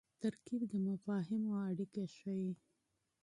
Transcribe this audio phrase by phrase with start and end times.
[0.21, 2.51] ترکیب د مفاهیمو اړیکه ښيي.